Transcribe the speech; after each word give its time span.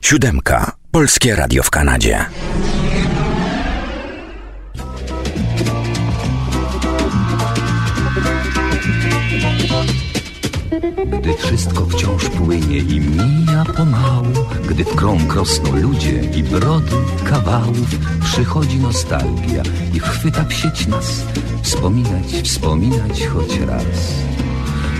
Siódemka. 0.00 0.72
Polskie 0.90 1.36
Radio 1.36 1.62
w 1.62 1.70
Kanadzie. 1.70 2.26
Gdy 11.20 11.34
wszystko 11.34 11.86
wciąż 11.86 12.28
płynie 12.28 12.78
i 12.78 13.00
mija 13.00 13.64
pomału, 13.76 14.26
gdy 14.68 14.84
w 14.84 14.96
krąg 14.96 15.34
rosną 15.34 15.76
ludzie 15.76 16.20
i 16.36 16.42
brody 16.42 16.96
kawałów, 17.24 17.88
przychodzi 18.24 18.78
nostalgia 18.78 19.62
i 19.94 20.00
chwyta 20.00 20.44
w 20.44 20.52
sieć 20.52 20.86
nas, 20.86 21.24
wspominać, 21.62 22.26
wspominać 22.44 23.26
choć 23.26 23.58
raz. 23.58 24.29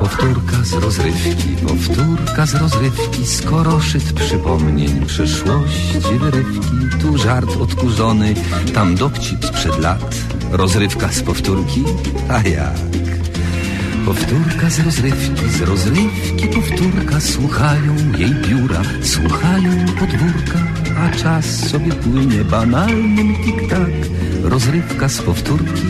Powtórka 0.00 0.64
z 0.64 0.72
rozrywki, 0.72 1.56
powtórka 1.66 2.46
z 2.46 2.54
rozrywki, 2.54 3.26
skoro 3.26 3.80
szyt 3.80 4.12
przypomnień, 4.12 5.06
przyszłości 5.06 6.18
wyrywki, 6.18 6.98
tu 7.00 7.18
żart 7.18 7.56
odkurzony, 7.60 8.34
tam 8.74 8.94
dowcip 8.94 9.44
sprzed 9.44 9.78
lat, 9.78 10.14
rozrywka 10.50 11.12
z 11.12 11.22
powtórki, 11.22 11.84
a 12.28 12.48
jak? 12.48 12.78
Powtórka 14.06 14.70
z 14.70 14.80
rozrywki, 14.80 15.48
z 15.48 15.60
rozrywki 15.60 16.48
powtórka, 16.48 17.20
słuchają 17.20 17.96
jej 18.18 18.34
biura, 18.34 18.82
słuchają 19.02 19.86
podwórka, 19.86 20.58
a 20.98 21.16
czas 21.16 21.68
sobie 21.68 21.92
płynie 21.92 22.44
banalnym 22.44 23.34
tik-tak, 23.44 23.90
rozrywka 24.42 25.08
z 25.08 25.22
powtórki, 25.22 25.86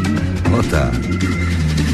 o 0.58 0.62
tak. 0.62 0.94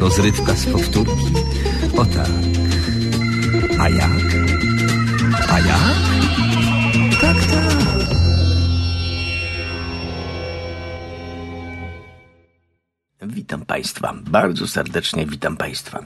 Rozrywka 0.00 0.54
z 0.54 0.66
powtórki, 0.66 1.32
o 1.96 2.04
tak 2.04 2.30
A 3.78 3.88
jak? 3.88 4.10
A 5.48 5.60
jak? 5.60 5.96
Tak, 7.20 7.36
tak 7.46 7.66
Witam 13.22 13.64
Państwa, 13.64 14.14
bardzo 14.30 14.68
serdecznie 14.68 15.26
witam 15.26 15.56
Państwa. 15.56 16.04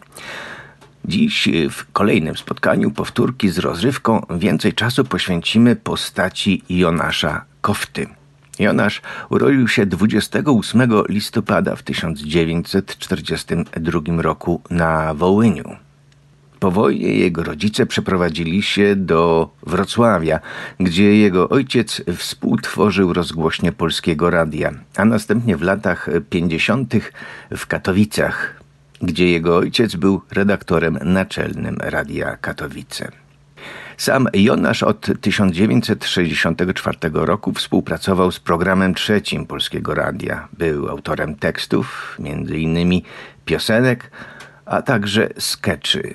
Dziś 1.04 1.48
w 1.70 1.92
kolejnym 1.92 2.36
spotkaniu 2.36 2.90
powtórki 2.90 3.48
z 3.48 3.58
rozrywką 3.58 4.26
więcej 4.30 4.72
czasu 4.72 5.04
poświęcimy 5.04 5.76
postaci 5.76 6.62
Jonasza 6.68 7.44
Kofty. 7.60 8.19
Jonasz 8.60 9.02
urodził 9.30 9.68
się 9.68 9.86
28 9.86 10.90
listopada 11.08 11.76
w 11.76 11.82
1942 11.82 14.22
roku 14.22 14.60
na 14.70 15.14
Wołyniu. 15.14 15.76
Po 16.60 16.70
wojnie 16.70 17.14
jego 17.14 17.42
rodzice 17.42 17.86
przeprowadzili 17.86 18.62
się 18.62 18.96
do 18.96 19.50
Wrocławia, 19.66 20.40
gdzie 20.80 21.16
jego 21.16 21.48
ojciec 21.48 22.02
współtworzył 22.16 23.12
rozgłośnie 23.12 23.72
polskiego 23.72 24.30
radia, 24.30 24.72
a 24.96 25.04
następnie 25.04 25.56
w 25.56 25.62
latach 25.62 26.08
50. 26.30 26.94
w 27.56 27.66
Katowicach, 27.66 28.60
gdzie 29.02 29.30
jego 29.30 29.56
ojciec 29.56 29.96
był 29.96 30.20
redaktorem 30.30 30.98
naczelnym 31.02 31.76
Radia 31.80 32.36
Katowice. 32.36 33.19
Sam 33.96 34.28
Jonasz 34.34 34.82
od 34.82 35.06
1964 35.20 36.98
roku 37.12 37.52
współpracował 37.52 38.32
z 38.32 38.40
programem 38.40 38.94
trzecim 38.94 39.46
Polskiego 39.46 39.94
Radia. 39.94 40.48
Był 40.52 40.88
autorem 40.88 41.34
tekstów, 41.34 42.16
innymi 42.54 43.04
piosenek, 43.44 44.10
a 44.66 44.82
także 44.82 45.28
skeczy. 45.38 46.14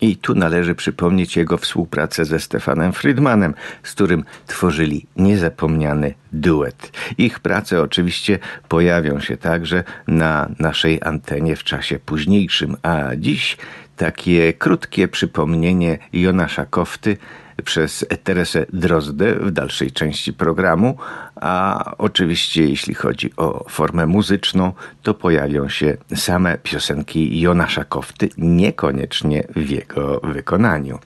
I 0.00 0.16
tu 0.16 0.34
należy 0.34 0.74
przypomnieć 0.74 1.36
jego 1.36 1.58
współpracę 1.58 2.24
ze 2.24 2.40
Stefanem 2.40 2.92
Friedmanem, 2.92 3.54
z 3.82 3.92
którym 3.92 4.24
tworzyli 4.46 5.06
niezapomniany 5.16 6.14
duet. 6.32 6.92
Ich 7.18 7.40
prace 7.40 7.82
oczywiście 7.82 8.38
pojawią 8.68 9.20
się 9.20 9.36
także 9.36 9.84
na 10.08 10.48
naszej 10.58 11.00
antenie 11.02 11.56
w 11.56 11.64
czasie 11.64 11.98
późniejszym, 11.98 12.76
a 12.82 13.16
dziś 13.16 13.56
takie 13.96 14.52
krótkie 14.52 15.08
przypomnienie 15.08 15.98
Jonasza 16.12 16.66
Kofty 16.66 17.16
przez 17.64 18.06
Teresę 18.24 18.66
Drozdę 18.72 19.34
w 19.34 19.50
dalszej 19.50 19.92
części 19.92 20.32
programu, 20.32 20.96
a 21.36 21.84
oczywiście 21.98 22.68
jeśli 22.68 22.94
chodzi 22.94 23.30
o 23.36 23.64
formę 23.68 24.06
muzyczną, 24.06 24.72
to 25.02 25.14
pojawią 25.14 25.68
się 25.68 25.96
same 26.14 26.58
piosenki 26.58 27.40
Jonasza 27.40 27.84
Kofty, 27.84 28.28
niekoniecznie 28.38 29.44
w 29.56 29.70
jego 29.70 30.20
wykonaniu. 30.20 30.98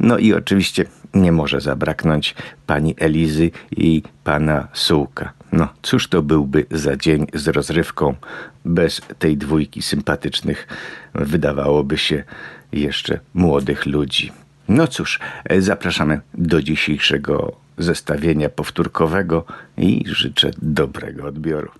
No 0.00 0.18
i 0.18 0.32
oczywiście 0.32 0.84
nie 1.14 1.32
może 1.32 1.60
zabraknąć 1.60 2.34
pani 2.66 2.94
Elizy 2.98 3.50
i 3.70 4.02
pana 4.24 4.68
Sułka. 4.72 5.37
No, 5.52 5.68
cóż 5.82 6.08
to 6.08 6.22
byłby 6.22 6.66
za 6.70 6.96
dzień 6.96 7.26
z 7.34 7.48
rozrywką 7.48 8.14
bez 8.64 9.00
tej 9.18 9.36
dwójki 9.36 9.82
sympatycznych, 9.82 10.66
wydawałoby 11.14 11.98
się, 11.98 12.24
jeszcze 12.72 13.20
młodych 13.34 13.86
ludzi. 13.86 14.32
No 14.68 14.86
cóż, 14.86 15.20
zapraszamy 15.58 16.20
do 16.34 16.62
dzisiejszego 16.62 17.56
zestawienia 17.78 18.48
powtórkowego 18.48 19.44
i 19.76 20.04
życzę 20.06 20.50
dobrego 20.62 21.26
odbioru. 21.26 21.70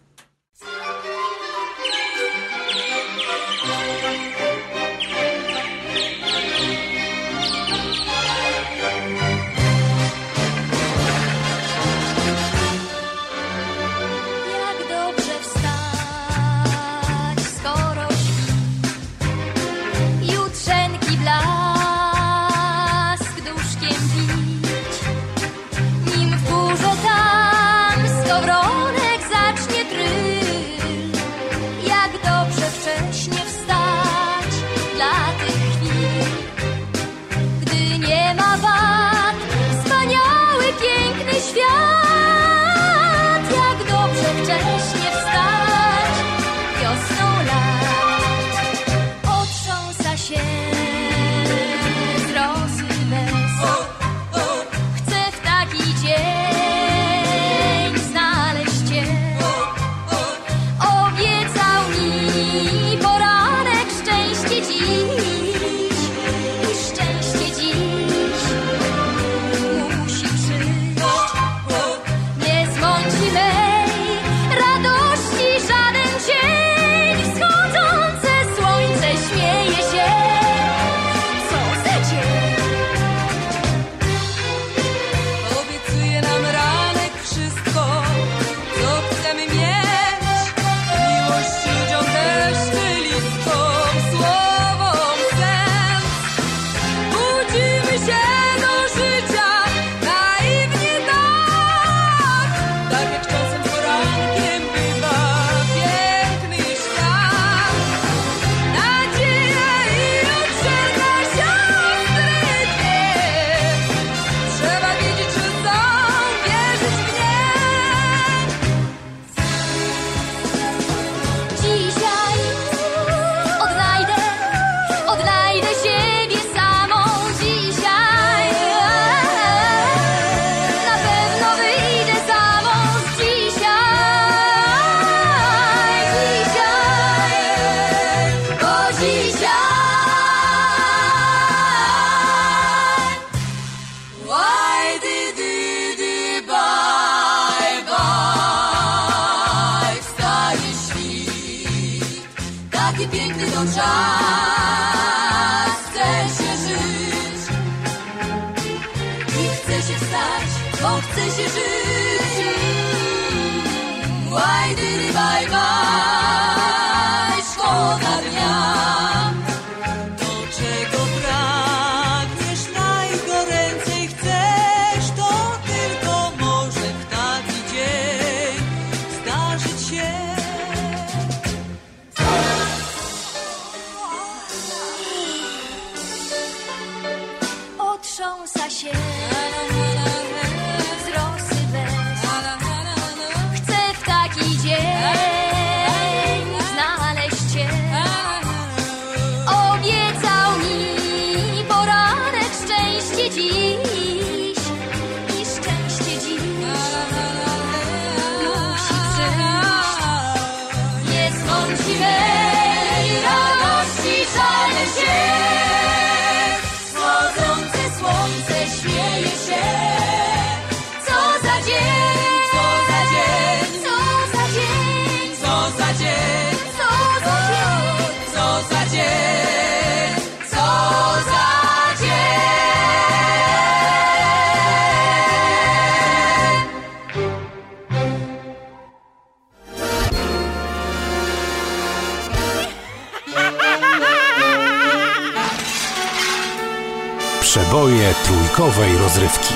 Trójkowej 248.59 248.97
rozrywki. 248.99 249.55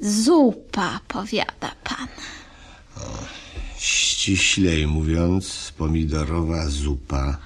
Zupa, 0.00 1.00
powiada 1.08 1.72
pan. 1.84 2.08
Ściślej 3.78 4.86
mówiąc, 4.86 5.72
pomidorowa 5.78 6.68
zupa 6.68 7.36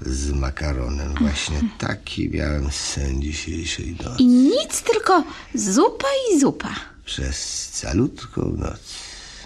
z 0.00 0.32
makaronem. 0.32 1.14
Właśnie 1.20 1.60
taki 1.78 2.30
miałem 2.30 2.70
sen 2.70 3.22
dzisiejszej 3.22 3.88
I 3.88 4.04
nocy. 4.04 4.24
nic, 4.24 4.82
tylko 4.82 5.24
zupa 5.54 6.08
i 6.32 6.40
zupa. 6.40 6.74
Przez 7.04 7.68
calutką 7.72 8.54
noc 8.58 8.80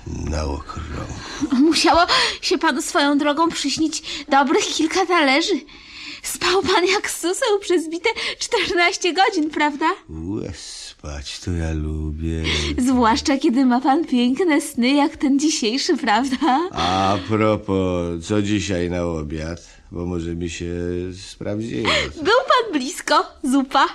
na 0.07 0.45
okrąg. 0.45 1.11
Musiało 1.53 2.01
się 2.43 2.59
panu 2.59 2.83
swoją 2.83 3.19
drogą 3.19 3.49
przyśnić 3.49 4.03
dobrych 4.29 4.65
kilka 4.65 5.07
talerzy. 5.07 5.61
Spał 6.25 6.63
pan 6.63 6.87
jak 6.87 7.11
suseł 7.11 7.59
przez 7.61 7.89
bite 7.91 8.09
14 8.39 9.13
godzin, 9.13 9.51
prawda? 9.51 9.87
Łe, 10.11 10.53
spać 10.55 11.41
to 11.41 11.51
ja 11.51 11.73
lubię. 11.73 12.43
Zwłaszcza 12.79 13.39
kiedy 13.39 13.67
ma 13.67 13.81
pan 13.81 14.05
piękne 14.05 14.61
sny 14.61 14.91
jak 14.95 15.17
ten 15.17 15.39
dzisiejszy, 15.39 15.97
prawda? 15.97 16.69
A 16.73 17.19
propos, 17.29 18.27
co 18.27 18.43
dzisiaj 18.43 18.91
na 18.91 19.05
obiad? 19.05 19.61
Bo 19.93 20.07
może 20.07 20.35
mi 20.35 20.51
się 20.51 20.73
sprawdziło. 21.33 21.89
Był 22.17 22.25
pan 22.49 22.73
blisko, 22.73 23.27
zupa. 23.45 23.87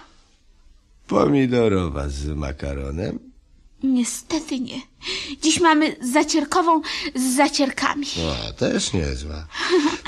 Pomidorowa 1.07 2.09
z 2.09 2.27
makaronem? 2.27 3.19
Niestety 3.83 4.59
nie. 4.59 4.81
Dziś 5.41 5.59
mamy 5.59 5.95
zacierkową 6.13 6.81
z 7.15 7.35
zacierkami. 7.35 8.07
No, 8.17 8.53
też 8.53 8.93
niezła. 8.93 9.47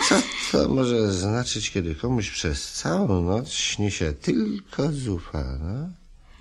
Co 0.10 0.16
to 0.51 0.70
może 0.70 1.13
znaczyć, 1.13 1.72
kiedy 1.72 1.96
komuś 1.96 2.30
przez 2.30 2.72
całą 2.72 3.22
noc 3.22 3.50
śni 3.50 3.92
się 3.92 4.13
tylko 4.13 4.92
zupa, 4.92 5.44
no? 5.44 5.90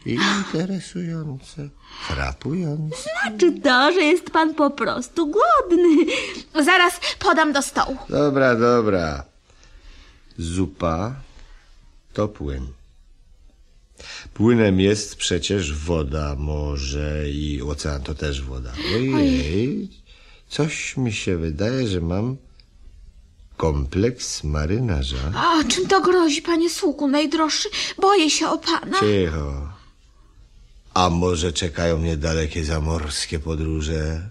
Interesujące, 0.07 1.69
frapujące. 2.09 2.97
Znaczy 3.23 3.61
to, 3.61 3.93
że 3.93 4.01
jest 4.01 4.31
pan 4.31 4.55
po 4.55 4.71
prostu 4.71 5.27
głodny. 5.27 6.13
Zaraz 6.65 7.01
podam 7.19 7.53
do 7.53 7.63
stołu. 7.63 7.97
Dobra, 8.09 8.57
dobra. 8.57 9.25
Zupa 10.39 11.15
to 12.13 12.29
płyn. 12.29 12.67
Płynem 14.35 14.81
jest 14.81 15.17
przecież 15.17 15.75
woda, 15.75 16.37
morze 16.39 17.31
i 17.31 17.63
ocean 17.63 18.03
to 18.03 18.15
też 18.15 18.43
woda. 18.43 18.73
Ojej, 18.95 19.89
coś 20.49 20.97
mi 20.97 21.13
się 21.13 21.37
wydaje, 21.37 21.89
że 21.89 22.01
mam 22.01 22.37
kompleks 23.57 24.45
marynarza. 24.45 25.33
A 25.35 25.65
czym 25.65 25.89
to 25.89 26.01
grozi, 26.01 26.43
panie 26.43 26.71
sługu 26.71 27.09
najdroższy? 27.09 27.69
Boję 27.99 28.31
się 28.31 28.49
o 28.49 28.59
pana. 28.59 29.01
Cicho. 29.01 29.69
A 30.95 31.11
może 31.11 31.53
czekają 31.53 31.99
mnie 31.99 32.17
dalekie 32.17 32.65
zamorskie 32.65 33.39
podróże? 33.39 34.29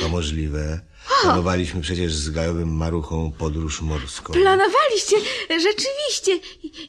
To 0.00 0.08
możliwe. 0.08 0.80
Planowaliśmy 1.22 1.80
przecież 1.80 2.14
z 2.14 2.30
gajowym 2.30 2.76
maruchą 2.76 3.32
podróż 3.38 3.80
morską. 3.80 4.32
Planowaliście, 4.32 5.16
rzeczywiście. 5.48 6.48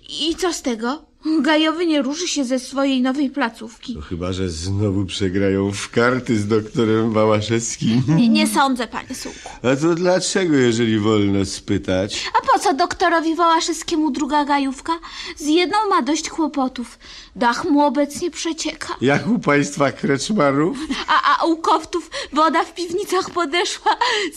I, 0.09 0.29
I 0.29 0.35
co 0.35 0.53
z 0.53 0.61
tego? 0.61 1.05
Gajowy 1.41 1.85
nie 1.85 2.01
ruszy 2.01 2.27
się 2.27 2.45
ze 2.45 2.59
swojej 2.59 3.01
nowej 3.01 3.29
placówki. 3.29 3.95
To 3.95 4.01
chyba, 4.01 4.33
że 4.33 4.49
znowu 4.49 5.05
przegrają 5.05 5.71
w 5.71 5.89
karty 5.89 6.39
z 6.39 6.47
doktorem 6.47 7.11
Wałaszewskim. 7.13 8.03
Nie, 8.17 8.29
nie 8.29 8.47
sądzę, 8.47 8.87
panie 8.87 9.15
sługu. 9.15 9.39
A 9.63 9.75
to 9.75 9.95
dlaczego, 9.95 10.55
jeżeli 10.55 10.99
wolno 10.99 11.45
spytać? 11.45 12.25
A 12.39 12.53
po 12.53 12.59
co 12.59 12.73
doktorowi 12.73 13.35
Wałaszewskiemu 13.35 14.11
druga 14.11 14.45
gajówka? 14.45 14.93
Z 15.37 15.47
jedną 15.47 15.77
ma 15.89 16.01
dość 16.01 16.29
kłopotów. 16.29 16.99
Dach 17.35 17.65
mu 17.65 17.81
obecnie 17.81 18.31
przecieka. 18.31 18.95
Jak 19.01 19.27
u 19.27 19.39
państwa 19.39 19.91
kreczmarów? 19.91 20.77
A, 21.07 21.39
a 21.39 21.45
u 21.45 21.57
koftów 21.57 22.09
woda 22.33 22.63
w 22.63 22.73
piwnicach 22.73 23.29
podeszła. 23.29 23.91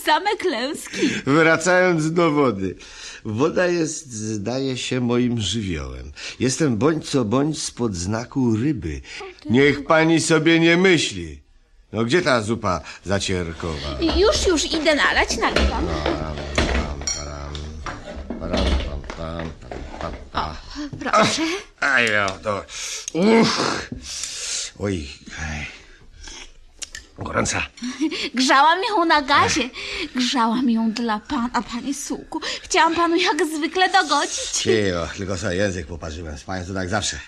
Same 0.05 0.29
klęski. 0.39 1.09
Wracając 1.25 2.13
do 2.13 2.31
wody. 2.31 2.75
Woda 3.25 3.67
jest, 3.67 4.13
zdaje 4.13 4.77
się, 4.77 5.01
moim 5.01 5.41
żywiołem. 5.41 6.11
Jestem 6.39 6.76
bądź 6.77 7.09
co 7.09 7.25
bądź 7.25 7.61
spod 7.61 7.95
znaku 7.95 8.55
ryby. 8.55 9.01
Niech 9.49 9.85
pani 9.85 10.21
sobie 10.21 10.59
nie 10.59 10.77
myśli. 10.77 11.41
No 11.93 12.05
gdzie 12.05 12.21
ta 12.21 12.41
zupa 12.41 12.81
zacierkowa? 13.05 13.89
Już, 14.17 14.47
już 14.47 14.65
idę 14.73 14.95
nalać, 14.95 15.37
nalewam. 15.37 15.87
Pam. 19.17 20.55
Proszę. 20.99 21.41
Aj, 21.79 22.07
no, 22.11 22.27
to... 22.43 22.63
Uch. 23.13 23.89
Oj. 24.79 25.07
Gorąca. 27.19 27.61
Grzałam 28.35 28.79
ją 28.89 29.05
na 29.05 29.21
gazie. 29.21 29.69
Grzałam 30.15 30.69
ją 30.69 30.91
dla 30.91 31.19
pana, 31.19 31.61
panie 31.61 31.93
suku. 31.93 32.41
Chciałam 32.61 32.95
panu 32.95 33.15
jak 33.15 33.45
zwykle 33.57 33.89
dogodzić. 33.89 34.39
Cicho, 34.39 35.07
tylko 35.17 35.37
sobie 35.37 35.55
język 35.55 35.87
poparzyłem. 35.87 36.37
Z 36.37 36.43
panią 36.43 36.65
to 36.65 36.73
tak 36.73 36.89
zawsze. 36.89 37.19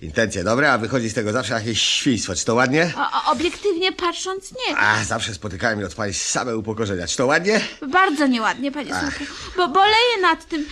Intencje 0.00 0.44
dobre, 0.44 0.72
a 0.72 0.78
wychodzi 0.78 1.08
z 1.08 1.14
tego 1.14 1.32
zawsze 1.32 1.54
jakieś 1.54 1.82
świństwo. 1.82 2.34
Czy 2.34 2.44
to 2.44 2.54
ładnie? 2.54 2.92
O, 2.96 3.32
obiektywnie 3.32 3.92
patrząc, 3.92 4.52
nie. 4.52 4.76
A, 4.76 5.04
zawsze 5.04 5.34
spotykałem 5.34 5.78
mnie 5.78 5.86
od 5.86 5.94
pani 5.94 6.14
same 6.14 6.56
upokorzenia. 6.56 7.06
Czy 7.06 7.16
to 7.16 7.26
ładnie? 7.26 7.60
Bardzo 7.88 8.26
nieładnie, 8.26 8.72
panie 8.72 8.94
suku. 8.94 9.24
Bo 9.56 9.68
boleję 9.68 10.20
nad 10.22 10.48
tym. 10.48 10.66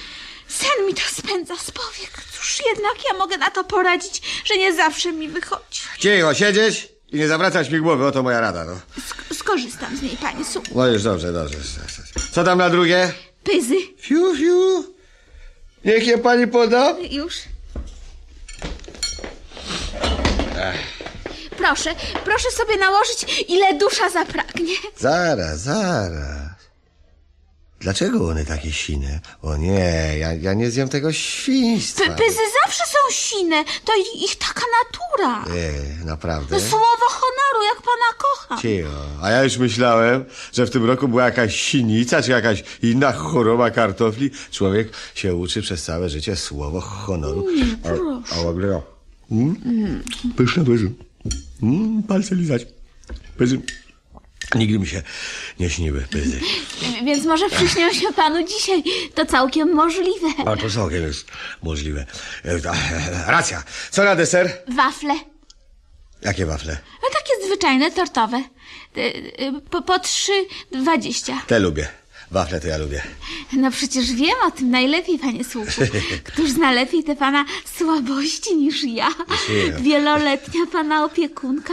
Sen 0.48 0.86
mi 0.86 0.94
to 0.94 1.00
spędza 1.22 1.56
z 1.56 1.70
powiek. 1.70 2.10
Cóż 2.32 2.60
jednak 2.66 2.94
ja 3.12 3.18
mogę 3.18 3.36
na 3.38 3.50
to 3.50 3.64
poradzić, 3.64 4.22
że 4.44 4.56
nie 4.56 4.74
zawsze 4.74 5.12
mi 5.12 5.28
wychodzi. 5.28 5.80
Cicho, 5.98 6.34
siedzieć 6.34 6.93
i 7.14 7.18
nie 7.18 7.28
zawracać 7.28 7.70
mi 7.70 7.78
głowy. 7.80 8.06
Oto 8.06 8.22
moja 8.22 8.40
rada, 8.40 8.64
no. 8.64 8.72
Sk- 8.72 9.34
skorzystam 9.34 9.96
z 9.96 10.02
niej, 10.02 10.16
panie 10.16 10.44
suku. 10.44 10.66
No 10.74 10.86
już 10.86 11.02
dobrze, 11.02 11.32
dobrze. 11.32 11.58
Co 12.32 12.44
tam 12.44 12.58
na 12.58 12.70
drugie? 12.70 13.12
Pyzy. 13.44 13.74
Fiu, 13.98 14.36
fiu. 14.36 14.84
Niech 15.84 16.06
je 16.06 16.18
pani 16.18 16.46
poda. 16.46 16.96
Już. 17.10 17.34
Proszę, 21.58 21.94
proszę 22.24 22.50
sobie 22.50 22.76
nałożyć, 22.76 23.44
ile 23.48 23.74
dusza 23.78 24.10
zapragnie. 24.10 24.74
Zaraz, 24.98 25.60
zaraz. 25.60 26.53
Dlaczego 27.84 28.28
one 28.28 28.44
takie 28.44 28.72
sine? 28.72 29.20
O 29.42 29.56
nie, 29.56 30.14
ja, 30.18 30.32
ja 30.34 30.54
nie 30.54 30.70
zjem 30.70 30.88
tego 30.88 31.12
świństwa. 31.12 32.04
P- 32.04 32.14
pyzy 32.24 32.38
zawsze 32.64 32.84
są 32.86 32.98
sine. 33.12 33.64
To 33.84 33.92
ich, 34.00 34.22
ich 34.24 34.36
taka 34.36 34.62
natura. 34.84 35.54
Nie, 35.56 36.04
naprawdę? 36.04 36.56
No 36.56 36.60
słowo 36.62 37.06
honoru, 37.08 37.64
jak 37.74 37.82
pana 37.82 38.18
kocham. 38.18 38.58
Cicho. 38.62 39.06
A 39.22 39.30
ja 39.30 39.44
już 39.44 39.56
myślałem, 39.58 40.24
że 40.52 40.66
w 40.66 40.70
tym 40.70 40.84
roku 40.84 41.08
była 41.08 41.24
jakaś 41.24 41.60
sinica, 41.60 42.22
czy 42.22 42.30
jakaś 42.30 42.64
inna 42.82 43.12
choroba 43.12 43.70
kartofli. 43.70 44.30
Człowiek 44.50 44.88
się 45.14 45.34
uczy 45.34 45.62
przez 45.62 45.82
całe 45.82 46.08
życie 46.08 46.36
słowo 46.36 46.80
honoru. 46.80 47.46
A, 47.84 48.34
a 48.34 48.42
w 48.42 48.46
ogóle 48.46 48.66
no. 48.68 48.82
Mm? 49.30 50.02
Pyszne 50.36 50.64
pyzy. 50.64 50.90
Mm, 51.62 52.02
palce 52.02 52.34
lizać. 52.34 52.66
Pyzy. 53.38 53.60
Nigdy 54.54 54.78
mi 54.78 54.86
się 54.86 55.02
nie 55.60 55.70
śniły 55.70 56.00
pyzy. 56.10 56.40
Więc 57.04 57.24
może 57.24 57.48
przyśnią 57.50 57.92
się 57.92 58.12
panu 58.12 58.46
dzisiaj. 58.46 58.82
To 59.14 59.26
całkiem 59.26 59.72
możliwe. 59.74 60.26
A 60.46 60.56
to 60.56 60.70
całkiem 60.70 61.02
jest 61.02 61.26
możliwe. 61.62 62.06
E, 62.44 62.48
e, 62.50 62.60
Racja. 63.26 63.62
Co 63.90 64.04
na 64.04 64.16
deser? 64.16 64.52
Wafle. 64.68 65.14
Jakie 66.22 66.46
wafle? 66.46 66.78
No 67.02 67.08
takie 67.12 67.46
zwyczajne, 67.46 67.90
tortowe. 67.90 68.42
Y, 68.96 69.60
Po, 69.70 69.82
po 69.82 69.98
trzy 69.98 70.32
dwadzieścia. 70.72 71.42
Te 71.46 71.58
lubię. 71.58 71.88
Wafle 72.34 72.60
to 72.60 72.68
ja 72.68 72.76
lubię. 72.78 73.02
No 73.52 73.70
przecież 73.70 74.12
wiem 74.12 74.34
o 74.46 74.50
tym 74.50 74.70
najlepiej, 74.70 75.18
panie 75.18 75.44
słuchu. 75.44 75.70
Któż 76.24 76.50
zna 76.50 76.72
lepiej 76.72 77.04
te 77.04 77.16
pana 77.16 77.44
słabości 77.78 78.56
niż 78.56 78.84
ja? 78.84 79.08
Wieloletnia 79.80 80.60
pana 80.72 81.04
opiekunka 81.04 81.72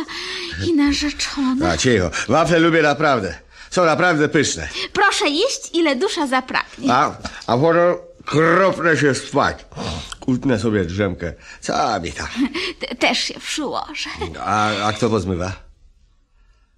i 0.67 0.73
narzeczona. 0.73 1.69
A 1.71 1.77
cicho. 1.77 2.11
Wafle 2.27 2.59
lubię 2.59 2.81
naprawdę. 2.81 3.35
Są 3.71 3.85
naprawdę 3.85 4.29
pyszne. 4.29 4.67
Proszę 4.93 5.29
jeść, 5.29 5.69
ile 5.73 5.95
dusza 5.95 6.27
zapragnie. 6.27 6.93
A, 6.93 7.17
a 7.47 7.57
potem 7.57 7.95
kropnę 8.25 8.97
się 8.97 9.15
spać. 9.15 9.65
Utnę 10.27 10.59
sobie 10.59 10.85
drzemkę. 10.85 11.33
Tam? 12.17 12.27
Te- 12.79 12.95
Też 12.95 13.17
się 13.19 13.39
przyłożę. 13.39 14.09
A, 14.39 14.69
a 14.85 14.93
kto 14.93 15.09
pozmywa? 15.09 15.53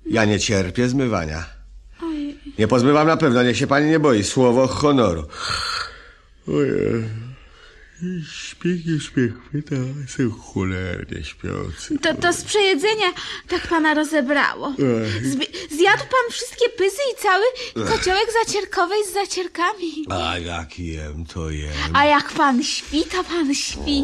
Ja 0.06 0.26
nie 0.26 0.40
cierpię 0.40 0.90
zmywania. 0.90 1.46
Nie 2.60 2.68
pozmywam 2.68 3.08
na 3.08 3.18
pewno, 3.18 3.44
niech 3.44 3.58
się 3.58 3.68
pani 3.68 3.90
nie 3.90 4.00
boi. 4.00 4.24
Słowo 4.24 4.68
honoru. 4.68 5.24
Ojej. 6.48 7.04
Śpiech, 8.34 8.80
śpiech, 9.04 9.32
chwyta, 9.50 9.76
jestem 10.02 10.32
cholernie 10.32 11.24
śpiący. 11.24 12.00
To, 12.00 12.14
to 12.16 12.34
z 12.34 12.44
przejedzenia 12.44 13.08
tak 13.48 13.68
pana 13.68 13.94
rozebrało. 13.94 14.74
Zbi- 15.24 15.76
zjadł 15.78 16.04
pan 16.04 16.32
wszystkie 16.32 16.70
pyzy 16.70 16.98
i 17.14 17.22
cały 17.22 17.44
kociołek 17.88 18.26
zacierkowej 18.46 19.00
z 19.10 19.14
zacierkami. 19.14 20.06
A 20.10 20.38
jak 20.38 20.80
jem, 20.80 21.26
to 21.26 21.50
jem. 21.50 21.72
A 21.94 22.06
jak 22.06 22.32
pan 22.32 22.64
śpi, 22.64 23.04
to 23.04 23.24
pan 23.24 23.56
śpi. 23.56 24.04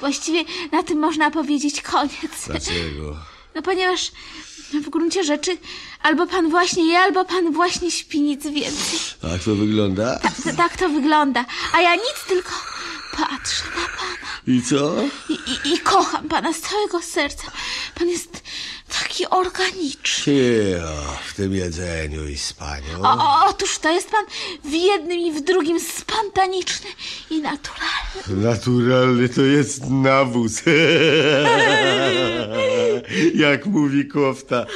Właściwie 0.00 0.44
na 0.72 0.82
tym 0.82 0.98
można 0.98 1.30
powiedzieć 1.30 1.82
koniec. 1.82 2.46
Dlaczego? 2.46 3.16
No 3.54 3.62
ponieważ 3.62 4.12
w 4.72 4.90
gruncie 4.90 5.24
rzeczy 5.24 5.56
albo 6.02 6.26
pan 6.26 6.50
właśnie 6.50 6.92
je, 6.92 6.98
albo 6.98 7.24
pan 7.24 7.52
właśnie 7.52 7.90
śpi, 7.90 8.20
nic 8.20 8.42
więcej. 8.44 8.98
A 9.24 9.28
jak 9.28 9.42
to 9.42 9.54
wygląda? 9.54 10.18
Ta, 10.18 10.52
tak 10.56 10.76
to 10.76 10.88
wygląda. 10.88 11.44
A 11.72 11.80
ja 11.80 11.94
nic, 11.94 12.24
tylko 12.28 12.50
patrzę 13.12 13.64
na 13.64 13.86
pana. 13.98 14.30
I 14.46 14.62
co? 14.62 14.94
I, 15.28 15.32
i, 15.32 15.74
I 15.74 15.78
kocham 15.78 16.28
pana 16.28 16.52
z 16.52 16.60
całego 16.60 17.02
serca. 17.02 17.50
Pan 17.94 18.08
jest 18.08 18.42
taki 19.00 19.26
organiczny. 19.28 20.24
Cicho, 20.24 21.16
w 21.28 21.34
tym 21.34 21.54
jedzeniu 21.54 22.28
i 22.28 22.38
spaniu. 22.38 23.02
O, 23.02 23.08
o, 23.08 23.46
otóż 23.48 23.78
to 23.78 23.90
jest 23.90 24.10
pan 24.10 24.24
w 24.64 24.72
jednym 24.72 25.18
i 25.18 25.32
w 25.32 25.40
drugim 25.40 25.80
spontaniczny 25.80 26.86
i 27.30 27.40
naturalny. 27.40 28.48
Naturalny 28.48 29.28
to 29.28 29.42
jest 29.42 29.82
nawóz. 29.90 30.62
Jak 33.34 33.66
mówi 33.66 34.08
kofta. 34.08 34.66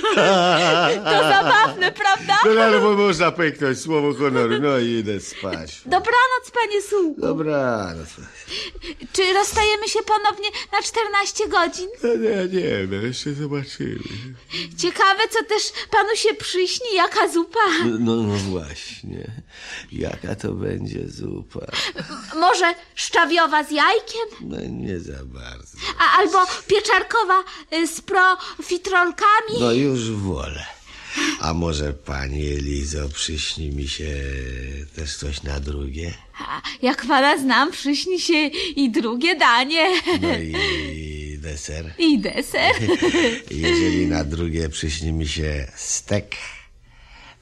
To 1.04 1.28
zabawne, 1.28 1.92
prawda? 2.26 2.54
No 2.54 2.62
ale 2.62 2.80
bo 2.80 2.94
można 2.96 3.32
pęknąć 3.32 3.78
słowo 3.80 4.14
honoru. 4.14 4.58
No 4.60 4.78
i 4.78 4.88
idę 4.88 5.20
spać. 5.20 5.80
Dobranoc, 5.86 6.50
panie 6.54 6.82
Sułku. 6.82 7.20
Dobra, 7.20 7.92
no 7.96 8.04
to... 8.04 8.22
Czy 9.12 9.32
rozstajemy 9.32 9.88
się 9.88 9.98
ponownie 10.02 10.48
na 10.72 10.82
14 10.82 11.48
godzin? 11.48 11.88
No 12.02 12.08
nie, 12.14 12.60
nie, 12.60 12.86
no 12.90 13.06
jeszcze 13.06 13.32
zobaczymy. 13.34 13.98
Ciekawe, 14.78 15.22
co 15.30 15.44
też 15.44 15.62
panu 15.90 16.16
się 16.16 16.34
przyśni, 16.34 16.86
jaka 16.94 17.28
zupa. 17.28 17.60
No, 17.98 18.14
no 18.16 18.34
właśnie. 18.36 19.30
Jaka 19.92 20.34
to 20.34 20.52
będzie 20.52 21.08
zupa? 21.08 21.66
Może 22.36 22.74
szczawiowa 22.94 23.64
z 23.64 23.70
jajkiem? 23.70 24.26
No 24.40 24.56
nie 24.60 25.00
za 25.00 25.24
bardzo. 25.24 25.76
A, 25.98 26.18
albo 26.18 26.38
pieczarkowa 26.66 27.44
y, 27.72 27.86
z 27.86 28.00
profiterolkami? 28.00 29.60
No 29.60 29.72
już 29.72 30.10
wolę. 30.10 30.64
A 31.40 31.54
może 31.54 31.92
pani 31.92 32.47
Elizo 32.47 33.09
przyśni 33.09 33.71
mi 33.71 33.88
się 33.88 34.14
też 34.97 35.16
coś 35.16 35.42
na 35.42 35.61
drugie? 35.61 36.14
A, 36.38 36.62
jak 36.83 37.06
pana 37.06 37.38
znam, 37.38 37.73
przyśni 37.73 38.21
się 38.21 38.47
i 38.76 38.90
drugie 38.90 39.37
danie. 39.37 40.00
No 40.23 40.38
i 40.38 41.38
deser? 41.38 41.94
I 41.99 42.18
deser. 42.18 42.75
Jeżeli 43.50 44.06
na 44.06 44.25
drugie 44.25 44.68
przyśni 44.68 45.12
mi 45.12 45.28
się 45.28 45.73
stek, 45.76 46.37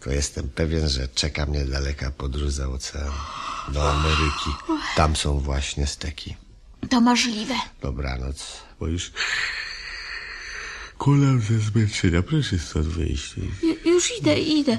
to 0.01 0.11
jestem 0.11 0.49
pewien, 0.49 0.89
że 0.89 1.09
czeka 1.09 1.47
mnie 1.47 1.65
daleka 1.65 2.11
podróż 2.11 2.53
za 2.53 2.69
ocean 2.69 3.13
do 3.69 3.91
Ameryki. 3.91 4.51
Tam 4.97 5.17
są 5.17 5.39
właśnie 5.39 5.87
steki. 5.87 6.37
To 6.91 7.01
możliwe. 7.01 7.55
Dobranoc, 7.83 8.63
bo 8.81 8.87
już 8.87 9.13
kulam 11.03 11.41
ze 11.41 11.59
zmęczenia. 11.59 12.23
Proszę 12.23 12.59
stąd 12.59 12.87
wyjść. 12.87 13.35
Ju- 13.37 13.89
Już 13.89 14.19
idę, 14.21 14.41
idę. 14.41 14.79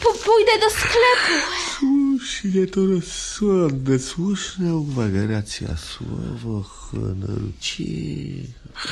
P- 0.00 0.18
pójdę 0.24 0.52
do 0.60 0.70
sklepu. 0.70 1.34
Słusznie 1.78 2.66
to 2.66 2.86
rozsądne, 2.86 3.98
słuszna 3.98 4.74
uwaga, 4.74 5.26
racja, 5.26 5.68
słowo 5.76 6.62
honoru, 6.62 7.52
cicho. 7.60 8.88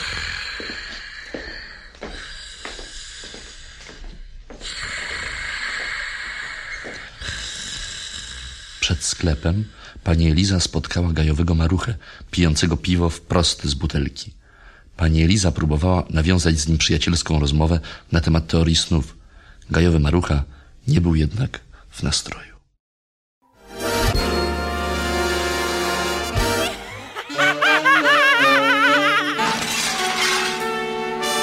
Przed 8.81 9.05
sklepem 9.05 9.65
pani 10.05 10.31
Eliza 10.31 10.61
spotkała 10.61 11.13
gajowego 11.13 11.55
maruchę, 11.55 11.95
pijącego 12.31 12.77
piwo 12.77 13.11
wprost 13.11 13.65
z 13.65 13.75
butelki. 13.75 14.33
Pani 14.99 15.23
Eliza 15.23 15.53
próbowała 15.53 16.05
nawiązać 16.11 16.59
z 16.59 16.69
nim 16.69 16.79
przyjacielską 16.79 17.41
rozmowę 17.41 17.81
na 18.13 18.21
temat 18.21 18.47
teorii 18.47 18.77
snów. 18.77 19.17
Gajowy 19.71 20.01
marucha 20.01 20.43
nie 20.89 21.01
był 21.01 21.15
jednak 21.15 21.61
w 21.91 22.03
nastroju. 22.03 22.55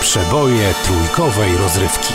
Przeboje 0.02 0.74
trójkowej 0.86 1.58
rozrywki. 1.58 2.14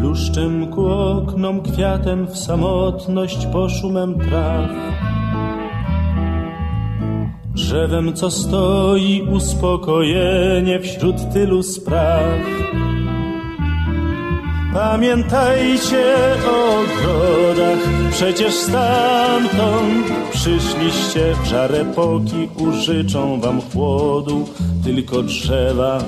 Bluszczem 0.00 0.70
ku 0.70 0.86
oknom, 0.86 1.62
kwiatem 1.62 2.26
w 2.26 2.38
samotność, 2.38 3.46
poszumem 3.46 4.18
traw. 4.18 4.70
Drzewem, 7.64 8.12
co 8.12 8.30
stoi, 8.30 9.22
uspokojenie 9.32 10.80
wśród 10.80 11.16
tylu 11.32 11.62
spraw. 11.62 12.38
Pamiętajcie 14.74 16.14
o 16.46 16.80
ogrodach, 16.80 17.78
przecież 18.10 18.54
stamtąd 18.54 20.06
przyszliście 20.32 21.34
w 21.42 21.46
żar 21.46 21.74
epoki, 21.74 22.48
użyczą 22.56 23.40
wam 23.40 23.60
chłodu, 23.72 24.48
tylko 24.84 25.22
drzewa, 25.22 25.98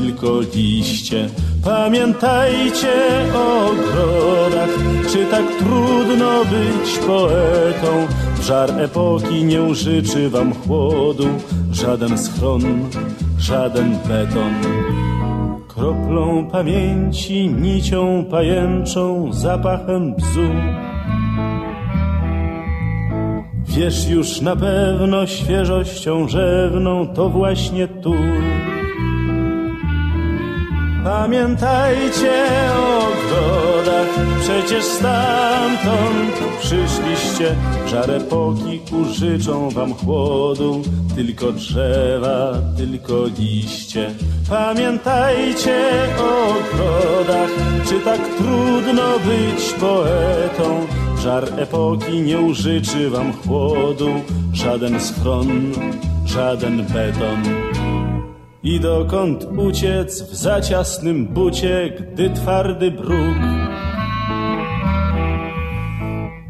tylko 0.00 0.40
liście. 0.54 1.28
Pamiętajcie 1.64 2.94
o 3.34 3.66
ogrodach, 3.66 4.70
czy 5.12 5.26
tak 5.26 5.44
trudno 5.58 6.44
być 6.44 6.98
poetą, 7.06 8.06
żar 8.42 8.70
epoki 8.80 9.44
nie 9.44 9.62
użyczy 9.62 10.30
wam 10.30 10.52
chłodu, 10.54 11.26
żaden 11.72 12.18
schron, 12.18 12.62
żaden 13.38 13.98
beton. 14.08 14.54
Kroplą 15.68 16.48
pamięci, 16.52 17.48
nicią 17.48 18.24
pajęczą, 18.30 19.32
zapachem 19.32 20.14
bzu. 20.14 20.50
Wiesz 23.68 24.08
już 24.08 24.40
na 24.40 24.56
pewno 24.56 25.26
świeżością 25.26 26.28
rzewną, 26.28 27.06
to 27.14 27.28
właśnie 27.28 27.88
tu. 27.88 28.14
Pamiętajcie 31.06 32.44
o 32.76 32.98
ogrodach, 32.98 34.08
przecież 34.40 34.84
stamtąd 34.84 36.34
przyszliście. 36.60 37.56
Żar 37.86 38.10
epoki 38.10 38.80
użyczą 38.92 39.70
wam 39.70 39.94
chłodu, 39.94 40.82
tylko 41.16 41.52
drzewa, 41.52 42.52
tylko 42.76 43.14
liście. 43.38 44.10
Pamiętajcie 44.48 45.90
o 46.18 46.48
ogrodach, 46.48 47.50
czy 47.88 48.00
tak 48.00 48.20
trudno 48.38 49.18
być 49.18 49.72
poetą? 49.80 50.86
Żar 51.22 51.44
epoki 51.56 52.20
nie 52.20 52.38
użyczy 52.38 53.10
wam 53.10 53.32
chłodu, 53.32 54.10
żaden 54.52 55.00
schron, 55.00 55.72
żaden 56.24 56.84
beton. 56.84 57.65
I 58.66 58.80
dokąd 58.80 59.46
uciec 59.56 60.22
w 60.22 60.34
zaciasnym 60.34 61.26
bucie, 61.26 61.92
gdy 62.00 62.30
twardy 62.30 62.90
bruk 62.90 63.38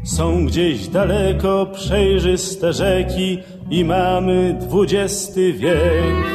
Są 0.03 0.45
gdzieś 0.45 0.87
daleko 0.87 1.65
przejrzyste 1.65 2.73
rzeki 2.73 3.39
i 3.69 3.85
mamy 3.85 4.57
dwudziesty 4.61 5.53
wiek. 5.53 6.25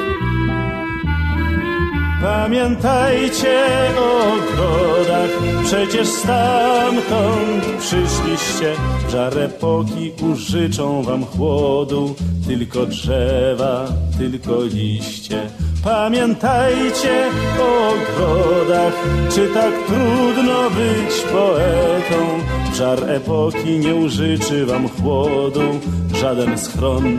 Pamiętajcie 2.23 3.67
o 3.99 4.35
ogrodach, 4.35 5.31
przecież 5.65 6.09
stamtąd 6.09 7.65
przyszliście. 7.79 8.75
Żar 9.11 9.39
epoki 9.39 10.13
użyczą 10.33 11.03
wam 11.03 11.25
chłodu, 11.25 12.15
tylko 12.47 12.87
drzewa, 12.87 13.89
tylko 14.19 14.63
liście. 14.63 15.43
Pamiętajcie 15.85 17.31
o 17.61 17.89
ogrodach, 17.89 18.95
czy 19.31 19.49
tak 19.55 19.75
trudno 19.87 20.71
być 20.71 21.21
poetą. 21.33 22.39
Żar 22.75 23.11
epoki 23.11 23.79
nie 23.79 23.95
użyczy 23.95 24.67
wam 24.67 24.89
chłodu, 24.89 25.81
żaden 26.15 26.59
schron, 26.59 27.19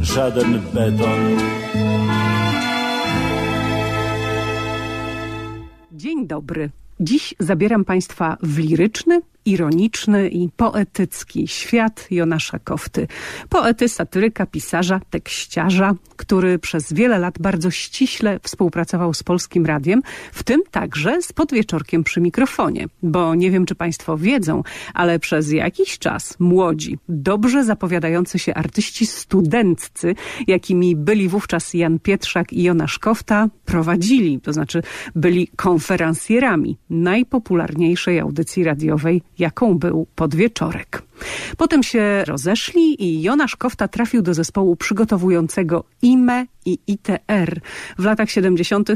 żaden 0.00 0.60
beton. 0.74 1.38
Dzień 5.92 6.26
dobry. 6.26 6.70
Dziś 7.00 7.34
zabieram 7.38 7.84
Państwa 7.84 8.36
w 8.42 8.58
liryczny, 8.58 9.20
ironiczny 9.44 10.28
i 10.28 10.48
poetycki 10.56 11.48
świat 11.48 12.06
Jonasza 12.10 12.58
Kofty. 12.58 13.06
Poety, 13.48 13.88
satyryka, 13.88 14.46
pisarza, 14.46 15.00
tekściarza, 15.10 15.94
który 16.16 16.58
przez 16.58 16.92
wiele 16.92 17.18
lat 17.18 17.38
bardzo 17.38 17.70
ściśle 17.70 18.40
współpracował 18.42 19.14
z 19.14 19.22
Polskim 19.22 19.66
Radiem, 19.66 20.02
w 20.32 20.42
tym 20.42 20.60
także 20.70 21.22
z 21.22 21.32
podwieczorkiem 21.32 22.04
przy 22.04 22.20
mikrofonie. 22.20 22.86
Bo 23.02 23.34
nie 23.34 23.50
wiem, 23.50 23.66
czy 23.66 23.74
Państwo 23.74 24.16
wiedzą, 24.16 24.62
ale 24.94 25.18
przez 25.18 25.52
jakiś 25.52 25.98
czas 25.98 26.40
młodzi, 26.40 26.98
dobrze 27.08 27.64
zapowiadający 27.64 28.38
się 28.38 28.54
artyści 28.54 29.06
studenccy, 29.06 30.14
jakimi 30.46 30.96
byli 30.96 31.28
wówczas 31.28 31.74
Jan 31.74 31.98
Pietrzak 31.98 32.52
i 32.52 32.62
Jonasz 32.62 32.98
Kofta, 32.98 33.48
prowadzili, 33.64 34.40
to 34.40 34.52
znaczy 34.52 34.82
byli 35.14 35.48
konferencjerami 35.56 36.78
najpopularniejszej 36.90 38.20
audycji 38.20 38.64
radiowej, 38.64 39.22
jaką 39.38 39.78
był 39.78 40.06
podwieczorek. 40.14 41.02
Potem 41.56 41.82
się 41.82 42.24
rozeszli 42.26 43.04
i 43.04 43.22
Jonasz 43.22 43.56
Kofta 43.56 43.88
trafił 43.88 44.22
do 44.22 44.34
zespołu 44.34 44.76
przygotowującego 44.76 45.84
IME 46.02 46.46
i 46.66 46.78
ITR. 46.86 47.60
W 47.98 48.04
latach 48.04 48.30
70. 48.30 48.88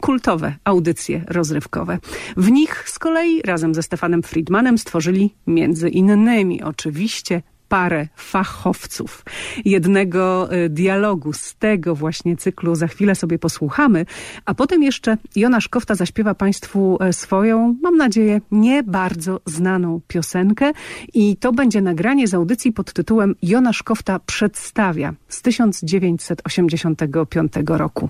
kultowe 0.00 0.54
audycje 0.64 1.24
rozrywkowe. 1.28 1.98
W 2.36 2.50
nich 2.50 2.84
z 2.86 2.98
kolei 2.98 3.42
razem 3.42 3.74
ze 3.74 3.82
Stefanem 3.82 4.22
Friedmanem 4.22 4.78
stworzyli 4.78 5.34
między 5.46 5.88
innymi 5.88 6.62
oczywiście 6.62 7.42
parę 7.72 8.08
fachowców. 8.16 9.24
Jednego 9.64 10.54
y, 10.54 10.68
dialogu 10.68 11.32
z 11.32 11.54
tego 11.54 11.94
właśnie 11.94 12.36
cyklu 12.36 12.74
za 12.74 12.86
chwilę 12.86 13.14
sobie 13.14 13.38
posłuchamy, 13.38 14.06
a 14.44 14.54
potem 14.54 14.82
jeszcze 14.82 15.16
Jonasz 15.36 15.68
Kofta 15.68 15.94
zaśpiewa 15.94 16.34
Państwu 16.34 16.98
e, 17.00 17.12
swoją, 17.12 17.76
mam 17.82 17.96
nadzieję, 17.96 18.40
nie 18.50 18.82
bardzo 18.82 19.40
znaną 19.46 20.00
piosenkę 20.08 20.72
i 21.14 21.36
to 21.36 21.52
będzie 21.52 21.80
nagranie 21.80 22.28
z 22.28 22.34
audycji 22.34 22.72
pod 22.72 22.92
tytułem 22.92 23.34
Jonasz 23.42 23.82
Kofta 23.82 24.18
przedstawia 24.18 25.14
z 25.28 25.42
1985 25.42 27.52
roku. 27.66 28.08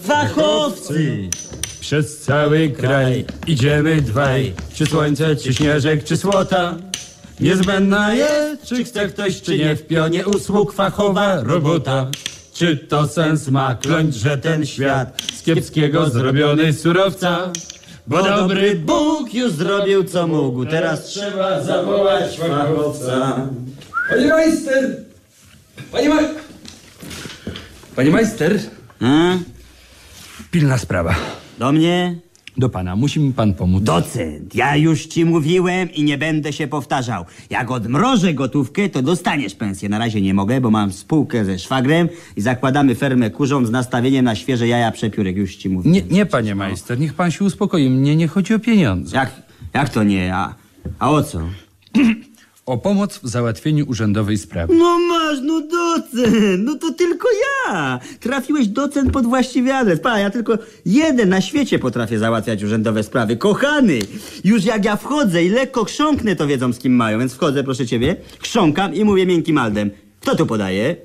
Fachowcy! 0.00 1.28
Przez 1.80 2.18
cały 2.18 2.70
kraj 2.70 3.24
idziemy 3.46 4.02
dwaj, 4.02 4.52
czy 4.74 4.86
słońce, 4.86 5.36
czy 5.36 5.54
śnieżek, 5.54 6.04
czy 6.04 6.16
słota. 6.16 6.76
Niezbędna 7.40 8.14
jest, 8.14 8.62
czy 8.66 8.84
chce 8.84 9.08
ktoś, 9.08 9.42
czy 9.42 9.58
nie 9.58 9.76
w 9.76 9.86
pionie 9.86 10.26
usług 10.26 10.72
fachowa 10.72 11.40
robota. 11.42 12.06
Czy 12.54 12.76
to 12.76 13.08
sens 13.08 13.48
ma 13.48 13.74
kląć, 13.74 14.14
że 14.14 14.38
ten 14.38 14.66
świat 14.66 15.22
z 15.38 15.42
kiepskiego 15.42 16.10
zrobiony 16.10 16.72
surowca? 16.72 17.52
Bo 18.06 18.22
dobry 18.22 18.74
Bóg 18.76 19.34
już 19.34 19.52
zrobił 19.52 20.04
co 20.04 20.26
mógł, 20.26 20.64
teraz 20.66 21.04
trzeba 21.04 21.62
zawołać 21.62 22.38
fachowca. 22.38 23.48
Panie 24.10 24.28
majster! 24.28 24.96
Panie 25.92 26.08
ma... 26.08 26.18
Panie 27.96 28.10
majster, 28.10 28.58
Hmm? 29.00 29.44
pilna 30.50 30.78
sprawa. 30.78 31.14
Do 31.58 31.72
mnie? 31.72 32.18
Do 32.60 32.68
pana, 32.68 32.96
musi 32.96 33.20
mi 33.20 33.32
pan 33.32 33.54
pomóc. 33.54 33.82
Docent, 33.82 34.54
ja 34.54 34.76
już 34.76 35.06
ci 35.06 35.24
mówiłem 35.24 35.92
i 35.92 36.02
nie 36.02 36.18
będę 36.18 36.52
się 36.52 36.66
powtarzał. 36.66 37.24
Jak 37.50 37.70
odmrożę 37.70 38.34
gotówkę, 38.34 38.88
to 38.88 39.02
dostaniesz 39.02 39.54
pensję. 39.54 39.88
Na 39.88 39.98
razie 39.98 40.20
nie 40.20 40.34
mogę, 40.34 40.60
bo 40.60 40.70
mam 40.70 40.92
spółkę 40.92 41.44
ze 41.44 41.58
szwagrem 41.58 42.08
i 42.36 42.40
zakładamy 42.40 42.94
fermę 42.94 43.30
kurzą 43.30 43.66
z 43.66 43.70
nastawieniem 43.70 44.24
na 44.24 44.34
świeże 44.34 44.68
jaja 44.68 44.92
przepiórek, 44.92 45.36
już 45.36 45.56
ci 45.56 45.68
mówię. 45.68 45.90
Nie, 45.90 46.02
nie, 46.02 46.26
panie 46.26 46.54
majster, 46.54 46.98
niech 46.98 47.14
pan 47.14 47.30
się 47.30 47.44
uspokoi. 47.44 47.90
Mnie 47.90 48.16
nie 48.16 48.28
chodzi 48.28 48.54
o 48.54 48.58
pieniądze. 48.58 49.16
Jak, 49.16 49.42
jak 49.74 49.88
to 49.88 50.02
nie? 50.02 50.34
A, 50.34 50.54
a 50.98 51.10
o 51.10 51.22
co? 51.22 51.40
O 52.70 52.78
pomoc 52.78 53.18
w 53.18 53.28
załatwieniu 53.28 53.88
urzędowej 53.88 54.38
sprawy. 54.38 54.74
No 54.74 54.98
masz, 54.98 55.38
no 55.42 55.60
docent, 55.60 56.36
no 56.58 56.74
to 56.74 56.92
tylko 56.92 57.28
ja. 57.68 58.00
Trafiłeś 58.20 58.68
docent 58.68 59.12
pod 59.12 59.26
właściwy 59.26 59.74
adres. 59.74 60.00
Pa, 60.00 60.18
ja 60.18 60.30
tylko 60.30 60.58
jeden 60.86 61.28
na 61.28 61.40
świecie 61.40 61.78
potrafię 61.78 62.18
załatwiać 62.18 62.62
urzędowe 62.64 63.02
sprawy. 63.02 63.36
Kochany, 63.36 63.98
już 64.44 64.64
jak 64.64 64.84
ja 64.84 64.96
wchodzę 64.96 65.44
i 65.44 65.48
lekko 65.48 65.84
chrząknę, 65.84 66.36
to 66.36 66.46
wiedzą 66.46 66.72
z 66.72 66.78
kim 66.78 66.92
mają, 66.96 67.18
więc 67.18 67.34
wchodzę, 67.34 67.64
proszę 67.64 67.86
ciebie, 67.86 68.16
chrząkam 68.40 68.94
i 68.94 69.04
mówię 69.04 69.26
miękkim 69.26 69.58
aldem. 69.58 69.90
Kto 70.20 70.36
tu 70.36 70.46
podaje? 70.46 70.96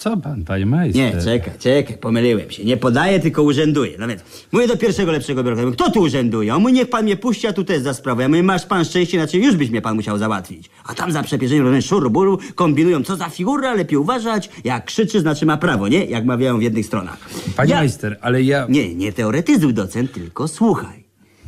Co 0.00 0.16
pan, 0.16 0.44
panie 0.44 0.66
majster? 0.66 1.14
Nie, 1.14 1.22
czekaj, 1.22 1.52
czekaj, 1.58 1.98
pomyliłem 1.98 2.50
się. 2.50 2.64
Nie 2.64 2.76
podaję, 2.76 3.20
tylko 3.20 3.42
urzęduję. 3.42 3.92
No 3.98 4.08
więc, 4.08 4.22
mówię 4.52 4.68
do 4.68 4.76
pierwszego 4.76 5.12
lepszego 5.12 5.44
biurokrata. 5.44 5.70
Kto 5.72 5.90
tu 5.90 6.00
urzęduje? 6.00 6.54
On 6.54 6.62
mówi, 6.62 6.72
niech 6.74 6.90
pan 6.90 7.04
mnie 7.04 7.16
puści, 7.16 7.46
a 7.46 7.52
tu 7.52 7.64
też 7.64 7.82
za 7.82 7.94
sprawę. 7.94 8.22
Ja 8.22 8.28
mówię, 8.28 8.42
masz 8.42 8.66
pan 8.66 8.84
szczęście, 8.84 9.16
inaczej 9.16 9.42
już 9.44 9.56
byś 9.56 9.70
mnie 9.70 9.82
pan 9.82 9.96
musiał 9.96 10.18
załatwić. 10.18 10.70
A 10.86 10.94
tam 10.94 11.12
za 11.12 11.22
przepierzeniem 11.22 11.66
robią 11.66 11.80
szuruburu, 11.80 12.38
kombinują, 12.54 13.02
co 13.04 13.16
za 13.16 13.28
figura, 13.28 13.74
lepiej 13.74 13.98
uważać. 13.98 14.50
Jak 14.64 14.84
krzyczy, 14.84 15.20
znaczy 15.20 15.46
ma 15.46 15.56
prawo, 15.56 15.88
nie? 15.88 16.04
Jak 16.04 16.24
mawiają 16.24 16.58
w 16.58 16.62
jednych 16.62 16.86
stronach. 16.86 17.18
Panie 17.56 17.70
Ja- 17.70 17.76
majster, 17.76 18.18
ale 18.20 18.42
ja... 18.42 18.66
Nie, 18.68 18.94
nie 18.94 19.12
teoretyzuj, 19.12 19.74
docent, 19.74 20.12
tylko 20.12 20.48
słuchaj. 20.48 21.04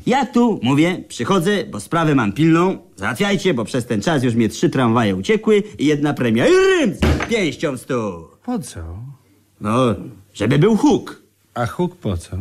Ja 0.07 0.27
tu, 0.27 0.61
mówię, 0.63 1.05
przychodzę, 1.09 1.65
bo 1.71 1.81
sprawę 1.81 2.15
mam 2.15 2.33
pilną. 2.33 2.79
Załatwiajcie, 2.97 3.55
bo 3.55 3.65
przez 3.65 3.87
ten 3.87 4.03
czas 4.03 4.23
już 4.23 4.35
mnie 4.35 4.49
trzy 4.49 4.71
tramwaje 4.71 5.17
uciekły 5.17 5.63
i 5.79 5.87
jedna 5.87 6.15
premia. 6.15 6.47
I 6.47 6.51
rym! 6.51 6.95
Pięścią 7.29 7.77
stół. 7.77 8.32
Po 8.45 8.59
co? 8.59 8.81
No, 9.61 9.95
żeby 10.35 10.59
był 10.59 10.77
huk. 10.77 11.23
A 11.55 11.67
huk 11.67 11.97
po 11.97 12.17
co? 12.17 12.37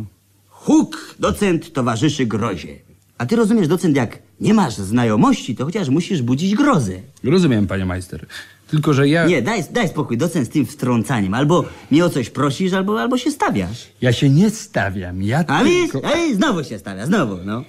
Huk, 0.49 1.15
docent, 1.19 1.73
towarzyszy 1.73 2.25
grozie. 2.25 2.75
A 3.17 3.25
ty 3.25 3.35
rozumiesz, 3.35 3.67
docent, 3.67 3.95
jak 3.95 4.19
nie 4.39 4.53
masz 4.53 4.75
znajomości, 4.77 5.55
to 5.55 5.65
chociaż 5.65 5.89
musisz 5.89 6.21
budzić 6.21 6.55
grozę. 6.55 6.93
Rozumiem, 7.23 7.67
panie 7.67 7.85
majster. 7.85 8.25
Tylko, 8.67 8.93
że 8.93 9.07
ja... 9.09 9.25
Nie, 9.25 9.41
daj, 9.41 9.63
daj 9.71 9.87
spokój, 9.89 10.17
docent, 10.17 10.47
z 10.47 10.49
tym 10.49 10.65
wtrącaniem. 10.65 11.33
Albo 11.33 11.65
mnie 11.91 12.05
o 12.05 12.09
coś 12.09 12.29
prosisz, 12.29 12.73
albo, 12.73 13.01
albo 13.01 13.17
się 13.17 13.31
stawiasz. 13.31 13.87
Ja 14.01 14.13
się 14.13 14.29
nie 14.29 14.49
stawiam, 14.49 15.23
ja 15.23 15.43
A 15.47 15.63
widzisz? 15.63 15.91
tylko... 15.91 16.13
Ej, 16.15 16.35
znowu 16.35 16.63
się 16.63 16.79
stawia, 16.79 17.05
znowu, 17.05 17.37
no. 17.45 17.63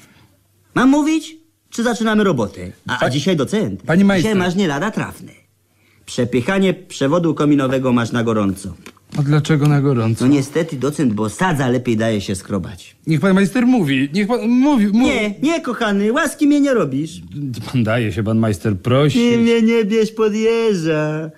Mam 0.74 0.88
mówić, 0.88 1.36
czy 1.70 1.82
zaczynamy 1.82 2.24
robotę? 2.24 2.60
A, 2.86 2.96
a 2.96 3.00
Pa- 3.00 3.10
dzisiaj 3.10 3.36
docent. 3.36 3.82
Panie 3.82 4.04
majster. 4.04 4.30
Dzisiaj 4.32 4.38
masz 4.46 4.54
nie 4.54 4.68
lada 4.68 4.90
trafne. 4.90 5.32
Przepychanie 6.12 6.75
przewodu 6.75 7.35
kominowego 7.35 7.92
masz 7.92 8.12
na 8.12 8.25
gorąco. 8.25 8.75
A 9.18 9.22
dlaczego 9.22 9.68
na 9.68 9.81
gorąco? 9.81 10.25
No 10.25 10.33
niestety, 10.33 10.77
docent, 10.77 11.12
bo 11.12 11.29
sadza 11.29 11.68
lepiej 11.68 11.96
daje 11.96 12.20
się 12.20 12.35
skrobać. 12.35 12.96
Niech 13.07 13.20
pan 13.20 13.35
majster 13.35 13.66
mówi, 13.66 14.09
niech 14.14 14.27
pan 14.29 14.48
mówi, 14.48 14.87
mówi. 14.87 14.98
Nie, 15.05 15.35
nie, 15.42 15.61
kochany, 15.61 16.12
łaski 16.12 16.46
mnie 16.46 16.61
nie 16.61 16.75
robisz. 16.75 17.20
Pan 17.72 17.85
daje 17.85 18.12
się, 18.12 18.22
pan 18.22 18.38
majster 18.38 18.79
prosi. 18.79 19.18
Ty 19.18 19.38
mnie 19.38 19.62
nie 19.62 19.85
bierz 19.85 20.12
pod 20.12 20.35
jeża. 20.35 21.31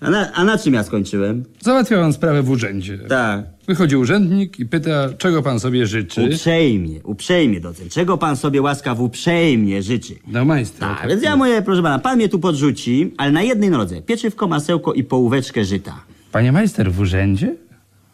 A 0.00 0.10
na, 0.10 0.32
a 0.32 0.44
na 0.44 0.58
czym 0.58 0.74
ja 0.74 0.82
skończyłem? 0.84 1.44
Załatwiał 1.60 2.00
pan 2.00 2.12
sprawę 2.12 2.42
w 2.42 2.50
urzędzie. 2.50 2.98
Tak. 2.98 3.44
Wychodzi 3.66 3.96
urzędnik 3.96 4.60
i 4.60 4.66
pyta, 4.66 5.08
czego 5.18 5.42
pan 5.42 5.60
sobie 5.60 5.86
życzy. 5.86 6.22
Uprzejmie, 6.22 7.02
uprzejmie 7.04 7.60
docent. 7.60 7.92
Czego 7.92 8.18
pan 8.18 8.36
sobie 8.36 8.62
łaskaw 8.62 9.00
uprzejmie 9.00 9.82
życzy? 9.82 10.14
No 10.26 10.44
majster. 10.44 10.80
Tak, 10.80 11.08
więc 11.08 11.22
ja 11.22 11.36
mówię, 11.36 11.62
proszę 11.62 11.82
pana, 11.82 11.98
pan 11.98 12.16
mnie 12.16 12.28
tu 12.28 12.38
podrzuci, 12.38 13.14
ale 13.16 13.32
na 13.32 13.42
jednej 13.42 13.70
nodze. 13.70 14.02
Pieczywko, 14.02 14.46
masełko 14.48 14.92
i 14.92 15.04
połóweczkę 15.04 15.64
żyta. 15.64 16.04
Panie 16.32 16.52
majster, 16.52 16.92
w 16.92 17.00
urzędzie? 17.00 17.56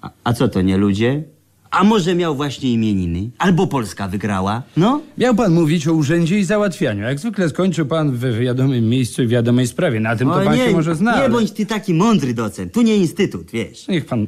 A, 0.00 0.10
a 0.24 0.32
co 0.32 0.48
to, 0.48 0.62
nie 0.62 0.76
ludzie? 0.76 1.24
A 1.74 1.84
może 1.84 2.14
miał 2.14 2.36
właśnie 2.36 2.72
imieniny? 2.72 3.30
Albo 3.38 3.66
Polska 3.66 4.08
wygrała? 4.08 4.62
No? 4.76 5.00
Miał 5.18 5.34
pan 5.34 5.52
mówić 5.52 5.88
o 5.88 5.92
urzędzie 5.94 6.38
i 6.38 6.44
załatwianiu. 6.44 7.02
Jak 7.02 7.18
zwykle 7.18 7.48
skończył 7.48 7.86
pan 7.86 8.12
w 8.12 8.38
wiadomym 8.38 8.88
miejscu 8.88 9.22
i 9.22 9.26
w 9.26 9.30
wiadomej 9.30 9.66
sprawie. 9.66 10.00
Na 10.00 10.16
tym 10.16 10.28
to 10.28 10.34
O, 10.34 10.44
pan 10.44 10.56
nie, 10.56 10.64
się 10.66 10.72
może 10.72 10.94
zna. 10.94 11.22
nie 11.22 11.28
bądź 11.28 11.50
ty 11.52 11.66
taki 11.66 11.94
mądry 11.94 12.34
docent. 12.34 12.72
Tu 12.72 12.82
nie 12.82 12.96
instytut, 12.96 13.50
wiesz. 13.50 13.88
Niech 13.88 14.06
pan, 14.06 14.26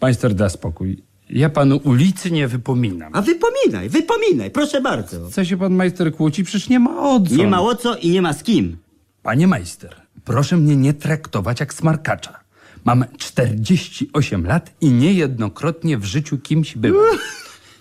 majster 0.00 0.34
da 0.34 0.48
spokój. 0.48 1.02
Ja 1.30 1.48
panu 1.48 1.80
ulicy 1.84 2.30
nie 2.30 2.48
wypominam. 2.48 3.12
A 3.14 3.22
wypominaj, 3.22 3.88
wypominaj, 3.88 4.50
proszę 4.50 4.80
bardzo. 4.80 5.30
Co 5.30 5.44
się 5.44 5.56
pan 5.56 5.74
majster 5.74 6.12
kłóci? 6.14 6.44
Przecież 6.44 6.68
nie 6.68 6.78
ma 6.80 7.02
o 7.02 7.20
co. 7.20 7.34
Nie 7.36 7.46
ma 7.46 7.60
o 7.60 7.74
co 7.74 7.96
i 7.96 8.10
nie 8.10 8.22
ma 8.22 8.32
z 8.32 8.42
kim. 8.42 8.76
Panie 9.22 9.46
majster, 9.46 9.96
proszę 10.24 10.56
mnie 10.56 10.76
nie 10.76 10.94
traktować 10.94 11.60
jak 11.60 11.74
smarkacza. 11.74 12.43
Mam 12.84 13.04
48 13.18 14.46
lat 14.46 14.70
i 14.80 14.90
niejednokrotnie 14.90 15.98
w 15.98 16.04
życiu 16.04 16.38
kimś 16.38 16.76
byłem. 16.76 17.18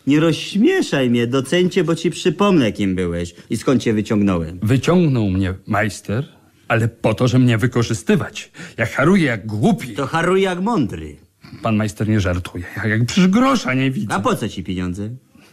Nie 0.07 0.19
rozśmieszaj 0.19 1.09
mnie, 1.09 1.27
docencie, 1.27 1.83
bo 1.83 1.95
ci 1.95 2.11
przypomnę, 2.11 2.71
kim 2.71 2.95
byłeś 2.95 3.35
i 3.49 3.57
skąd 3.57 3.81
cię 3.83 3.93
wyciągnąłem. 3.93 4.59
Wyciągnął 4.61 5.29
mnie 5.29 5.53
majster, 5.67 6.25
ale 6.67 6.87
po 6.87 7.13
to, 7.13 7.27
że 7.27 7.39
mnie 7.39 7.57
wykorzystywać. 7.57 8.51
Ja 8.77 8.85
haruję 8.85 9.25
jak 9.25 9.45
głupi. 9.45 9.93
To 9.93 10.07
haruj 10.07 10.41
jak 10.41 10.61
mądry. 10.61 11.15
Pan 11.61 11.75
majster 11.75 12.09
nie 12.09 12.19
żartuje. 12.19 12.63
Ja 12.77 12.87
jak 12.87 13.05
przecież 13.05 13.27
grosza 13.27 13.73
nie 13.73 13.91
widzę. 13.91 14.13
A 14.13 14.19
po 14.19 14.35
co 14.35 14.49
ci 14.49 14.63
pieniądze? 14.63 15.09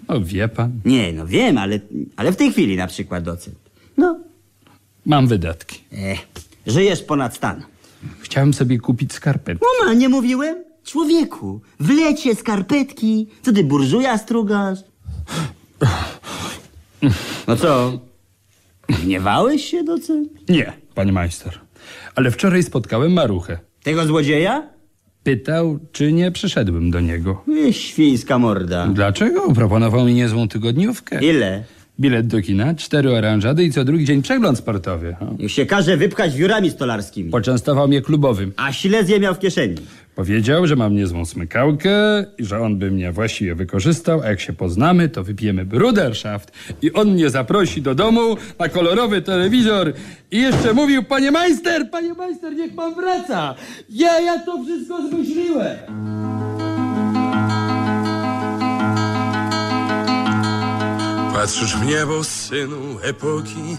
No 0.09 0.21
wie 0.21 0.49
pan, 0.49 0.81
Nie, 0.85 1.13
no 1.13 1.27
wiem, 1.27 1.59
ale, 1.59 1.81
ale 2.17 2.33
w 2.33 2.37
tej 2.37 2.53
chwili 2.53 2.77
na 2.77 2.87
przykład 2.87 3.25
docent. 3.25 3.57
No, 3.97 4.21
mam 5.07 5.27
wydatki. 5.27 5.81
eh, 5.93 6.19
żyjesz 6.67 7.03
ponad 7.03 7.37
stan. 7.37 7.63
Chciałem 8.21 8.55
sobie 8.55 8.79
kupić 8.79 9.13
skarpetki. 9.13 9.65
No 9.81 9.87
ma, 9.87 9.95
nie 9.95 10.09
mówiłem? 10.09 10.65
Człowieku, 10.85 11.61
w 11.81 11.91
lecie 11.91 12.35
skarpetki. 12.35 13.29
Co 13.43 13.53
ty, 13.53 13.65
burżuja 13.65 14.19
strugasz? 14.19 14.79
No 17.49 17.57
co? 17.57 17.99
Gniewałeś 18.89 19.65
się, 19.71 19.85
docent? 19.85 20.49
Nie, 20.49 20.73
panie 20.95 21.13
majster. 21.13 21.61
Ale 22.15 22.31
wczoraj 22.31 22.63
spotkałem 22.63 23.13
Maruchę. 23.13 23.59
Tego 23.83 24.07
złodzieja? 24.07 24.69
Pytał, 25.23 25.79
czy 25.93 26.13
nie 26.13 26.31
przyszedłem 26.33 26.91
do 26.91 27.01
niego. 27.01 27.43
Wy, 27.47 27.73
świńska 27.73 28.39
morda. 28.39 28.87
Dlaczego? 28.87 29.53
Proponował 29.53 30.07
mi 30.07 30.15
niezłą 30.15 30.49
tygodniówkę. 30.49 31.25
Ile? 31.25 31.65
Bilet 32.01 32.27
do 32.27 32.43
kina, 32.43 32.75
cztery 32.75 33.11
oranżady 33.11 33.65
i 33.65 33.73
co 33.73 33.85
drugi 33.85 34.05
dzień 34.05 34.23
przegląd 34.23 34.59
sportowy. 34.59 35.17
O. 35.21 35.35
Niech 35.39 35.53
się 35.53 35.67
każe 35.67 35.97
wypchać 35.97 36.37
wiórami 36.37 36.71
stolarskimi. 36.71 37.31
Poczęstował 37.31 37.89
mnie 37.89 38.03
klubowym. 38.03 38.53
A 38.57 38.73
Silezję 38.73 39.21
miał 39.21 39.35
w 39.35 39.39
kieszeni. 39.39 39.75
Powiedział, 40.15 40.67
że 40.67 40.77
mam 40.77 40.95
niezłą 40.95 41.25
smykałkę 41.25 42.25
i 42.39 42.45
że 42.45 42.61
on 42.61 42.79
by 42.79 42.91
mnie 42.91 43.13
właściwie 43.13 43.55
wykorzystał, 43.55 44.21
a 44.21 44.29
jak 44.29 44.41
się 44.41 44.53
poznamy, 44.53 45.09
to 45.09 45.25
wypijemy 45.25 45.65
Bruderschaft 45.65 46.53
i 46.83 46.93
on 46.93 47.13
mnie 47.13 47.31
zaprosi 47.31 47.83
do 47.83 47.95
domu 47.95 48.37
na 48.59 48.69
kolorowy 48.69 49.23
telewizor 49.23 49.93
i 50.31 50.39
jeszcze 50.39 50.75
mówił, 50.75 51.03
panie 51.03 51.31
majster, 51.31 51.91
panie 51.91 52.15
majster, 52.15 52.57
niech 52.57 52.75
pan 52.75 52.95
wraca. 52.95 53.55
Ja, 53.91 54.21
ja 54.21 54.39
to 54.39 54.65
wszystko 54.65 55.09
zmyśliłem. 55.09 56.50
Patrzysz 61.41 61.77
w 61.77 61.87
niebo, 61.87 62.25
synu 62.25 62.99
epoki, 63.03 63.77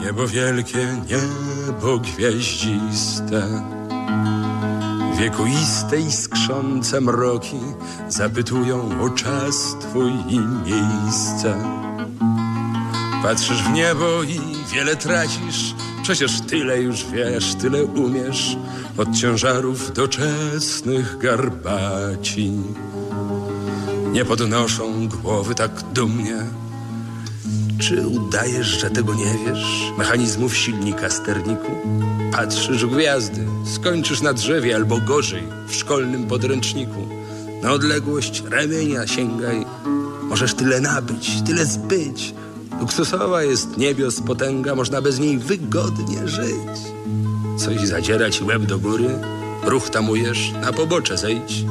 niebo 0.00 0.28
wielkie, 0.28 0.96
niebo 1.08 1.98
gwieździste. 1.98 3.42
Wiekuiste 5.18 6.00
i 6.00 6.12
skrzące 6.12 7.00
mroki 7.00 7.60
zapytują 8.08 9.02
o 9.02 9.10
czas 9.10 9.76
twój 9.80 10.12
i 10.28 10.40
miejsce. 10.40 11.64
Patrzysz 13.22 13.62
w 13.62 13.72
niebo 13.72 14.22
i 14.22 14.40
wiele 14.74 14.96
tracisz, 14.96 15.74
przecież 16.02 16.40
tyle 16.40 16.82
już 16.82 17.04
wiesz, 17.04 17.54
tyle 17.54 17.84
umiesz 17.84 18.56
od 18.98 19.16
ciężarów 19.16 19.92
doczesnych 19.92 21.18
garbaci. 21.18 22.52
Nie 24.12 24.24
podnoszą 24.24 25.08
głowy 25.08 25.54
tak 25.54 25.70
dumnie. 25.92 26.69
Czy 27.80 28.06
udajesz, 28.06 28.66
że 28.66 28.90
tego 28.90 29.14
nie 29.14 29.34
wiesz? 29.46 29.92
Mechanizmów 29.98 30.56
silnika 30.56 31.10
sterniku? 31.10 31.70
Patrzysz 32.32 32.86
w 32.86 32.90
gwiazdy, 32.90 33.46
skończysz 33.74 34.22
na 34.22 34.32
drzewie 34.32 34.76
albo 34.76 34.98
gorzej, 35.00 35.42
w 35.68 35.74
szkolnym 35.74 36.26
podręczniku. 36.26 37.08
Na 37.62 37.72
odległość 37.72 38.42
ramienia 38.50 39.06
sięgaj. 39.06 39.66
Możesz 40.22 40.54
tyle 40.54 40.80
nabyć, 40.80 41.42
tyle 41.46 41.66
zbyć. 41.66 42.34
Luksusowa 42.80 43.42
jest 43.42 43.76
niebios 43.76 44.20
potęga, 44.20 44.74
można 44.74 45.02
bez 45.02 45.18
niej 45.18 45.38
wygodnie 45.38 46.28
żyć. 46.28 46.78
Coś 47.58 47.80
zadziera 47.80 48.30
ci 48.30 48.44
łeb 48.44 48.62
do 48.62 48.78
góry, 48.78 49.08
ruch 49.62 49.90
tamujesz, 49.90 50.52
na 50.62 50.72
pobocze 50.72 51.18
zejdź. 51.18 51.64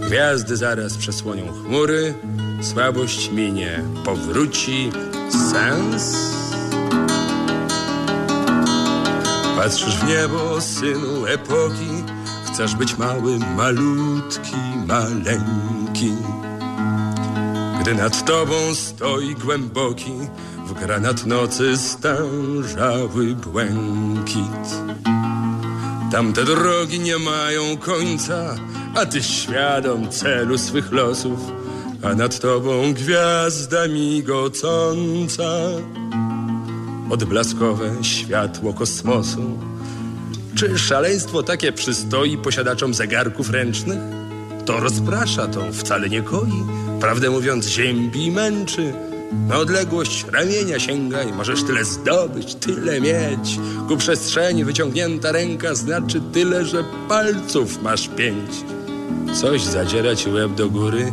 Gwiazdy 0.00 0.56
zaraz 0.56 0.96
przesłonią 0.96 1.52
chmury, 1.52 2.14
słabość 2.60 3.30
minie, 3.32 3.84
powróci 4.04 4.90
sens. 5.32 6.16
Patrzysz 9.56 9.96
w 9.96 10.06
niebo, 10.08 10.60
synu 10.60 11.26
epoki, 11.26 12.04
chcesz 12.46 12.74
być 12.74 12.98
mały, 12.98 13.38
malutki, 13.56 14.56
maleńki. 14.86 16.12
Gdy 17.80 17.94
nad 17.94 18.24
tobą 18.24 18.54
stoi 18.74 19.34
głęboki, 19.34 20.12
w 20.66 20.72
granat 20.72 21.26
nocy 21.26 21.76
stężały 21.76 23.34
błękit. 23.34 24.80
Tamte 26.12 26.44
drogi 26.44 27.00
nie 27.00 27.18
mają 27.18 27.76
końca, 27.76 28.56
a 28.94 29.06
ty 29.06 29.22
świadom 29.22 30.08
celu 30.08 30.58
swych 30.58 30.92
losów, 30.92 31.40
a 32.02 32.14
nad 32.14 32.40
tobą 32.40 32.92
gwiazda 32.92 33.88
migocąca. 33.88 35.44
Odblaskowe 37.10 37.90
światło 38.02 38.72
kosmosu. 38.72 39.58
Czy 40.54 40.78
szaleństwo 40.78 41.42
takie 41.42 41.72
przystoi 41.72 42.38
posiadaczom 42.38 42.94
zegarków 42.94 43.50
ręcznych? 43.50 43.98
To 44.66 44.80
rozprasza, 44.80 45.46
to 45.46 45.72
wcale 45.72 46.08
nie 46.08 46.22
koi. 46.22 46.64
Prawdę 47.00 47.30
mówiąc, 47.30 47.66
ziębi 47.66 48.26
i 48.26 48.30
męczy. 48.30 48.92
Na 49.48 49.56
odległość 49.56 50.24
ramienia 50.32 50.78
sięgaj, 50.78 51.32
możesz 51.32 51.62
tyle 51.62 51.84
zdobyć, 51.84 52.54
tyle 52.54 53.00
mieć. 53.00 53.58
Ku 53.88 53.96
przestrzeni 53.96 54.64
wyciągnięta 54.64 55.32
ręka 55.32 55.74
znaczy 55.74 56.20
tyle, 56.32 56.64
że 56.64 56.84
palców 57.08 57.82
masz 57.82 58.08
pięć. 58.08 58.50
Coś 59.40 59.62
zadziera 59.62 60.16
ci 60.16 60.30
łeb 60.30 60.54
do 60.54 60.70
góry, 60.70 61.12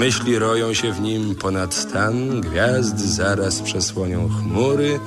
myśli 0.00 0.38
roją 0.38 0.74
się 0.74 0.92
w 0.92 1.00
nim 1.00 1.34
ponad 1.34 1.74
stan, 1.74 2.40
gwiazdy 2.40 3.08
zaraz 3.08 3.60
przesłonią 3.60 4.28
chmury, 4.28 5.00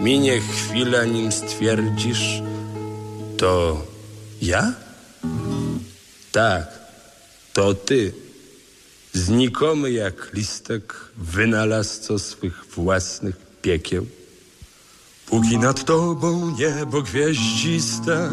minie 0.00 0.40
chwila, 0.40 1.04
nim 1.04 1.32
stwierdzisz, 1.32 2.42
to 3.36 3.82
ja? 4.42 4.72
Tak, 6.32 6.66
to 7.52 7.74
ty. 7.74 8.12
Znikomy 9.12 9.90
jak 9.90 10.32
listek, 10.34 10.94
wynalazco 11.16 12.18
swych 12.18 12.64
własnych 12.74 13.36
piekieł. 13.62 14.06
Póki 15.26 15.58
nad 15.58 15.84
tobą 15.84 16.56
niebo 16.58 17.02
gwieździste, 17.02 18.30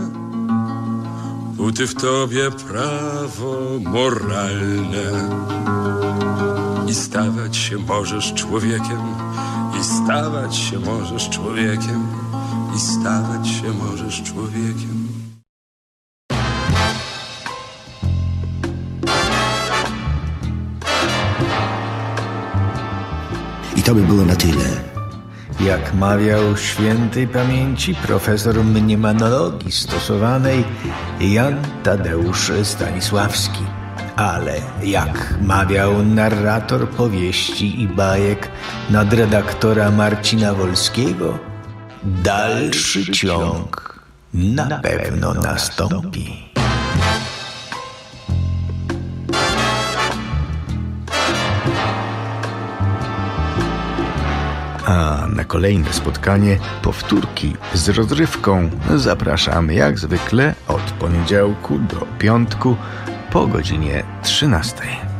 póty 1.58 1.88
w 1.88 1.96
tobie 1.96 2.52
prawo 2.52 3.80
moralne. 3.80 5.75
I 6.88 6.94
stawać 6.94 7.58
się 7.58 7.78
możesz 7.78 8.34
człowiekiem, 8.34 9.02
i 9.80 9.84
stawać 9.84 10.56
się 10.56 10.80
możesz 10.80 11.30
człowiekiem, 11.30 12.08
i 12.76 12.80
stawać 12.80 13.48
się 13.48 13.74
możesz 13.74 14.24
człowiekiem. 14.24 15.08
I 23.76 23.82
to 23.84 23.96
by 23.96 24.02
było 24.02 24.26
na 24.26 24.36
tyle. 24.36 24.96
jak 25.60 25.94
mawiał 25.94 26.58
świętej 26.58 27.28
pamięci 27.28 27.96
profesor 27.96 28.64
mniemanologii 28.64 29.72
stosowanej 29.72 30.64
Jan 31.20 31.56
Tadeusz 31.84 32.52
Stanisławski. 32.64 33.85
Ale 34.16 34.62
jak 34.84 35.34
mawiał 35.42 36.04
narrator 36.04 36.90
powieści 36.90 37.82
i 37.82 37.88
bajek 37.88 38.50
nadredaktora 38.90 39.92
Marcina 39.92 40.54
Wolskiego, 40.54 41.40
dalszy 42.04 43.12
ciąg 43.12 44.00
na 44.34 44.80
pewno 44.80 45.34
nastąpi. 45.34 46.46
A 54.86 55.28
na 55.36 55.44
kolejne 55.44 55.94
spotkanie 55.94 56.58
powtórki 56.82 57.56
z 57.74 57.90
rozrywką 57.90 58.70
zapraszamy 58.96 59.74
jak 59.74 60.00
zwykle 60.00 60.56
od 60.68 60.82
poniedziałku 60.82 61.80
do 61.80 62.08
piątku 62.20 62.76
po 63.36 63.48
godzinie 63.48 64.04
13. 64.24 65.15